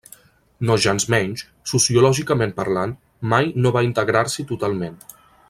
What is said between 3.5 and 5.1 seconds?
no va integrar-s'hi totalment.